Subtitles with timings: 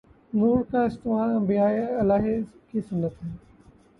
[0.33, 2.35] نورہ کا استعمال انبیائے الہی
[2.71, 3.23] کی سنت